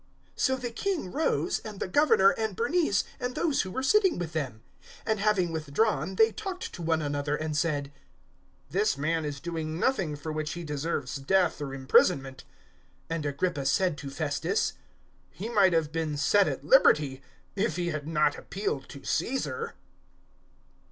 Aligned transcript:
026:030 0.35 0.39
So 0.41 0.55
the 0.55 0.71
King 0.71 1.11
rose, 1.11 1.59
and 1.59 1.79
the 1.79 1.87
Governor, 1.87 2.31
and 2.31 2.55
Bernice, 2.55 3.03
and 3.19 3.35
those 3.35 3.61
who 3.61 3.69
were 3.69 3.83
sitting 3.83 4.17
with 4.17 4.33
them; 4.33 4.63
026:031 5.05 5.11
and, 5.11 5.19
having 5.19 5.51
withdrawn, 5.51 6.15
they 6.15 6.31
talked 6.31 6.73
to 6.73 6.81
one 6.81 7.03
another 7.03 7.35
and 7.35 7.55
said, 7.55 7.91
"This 8.71 8.97
man 8.97 9.25
is 9.25 9.39
doing 9.39 9.79
nothing 9.79 10.15
for 10.15 10.31
which 10.31 10.53
he 10.53 10.63
deserves 10.63 11.17
death 11.17 11.61
or 11.61 11.71
imprisonment." 11.75 12.45
026:032 13.11 13.15
And 13.15 13.25
Agrippa 13.27 13.65
said 13.67 13.95
to 13.99 14.09
Festus, 14.09 14.73
"He 15.29 15.49
might 15.49 15.73
have 15.73 15.91
been 15.91 16.17
set 16.17 16.47
at 16.47 16.63
liberty, 16.63 17.21
if 17.55 17.75
he 17.75 17.89
had 17.89 18.07
not 18.07 18.39
appealed 18.39 18.89
to 18.89 19.03
Caesar." 19.03 19.75